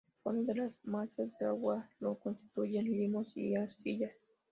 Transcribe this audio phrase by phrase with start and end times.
[0.09, 4.15] El fondo de las masas de agua lo constituyen limos y arcillas.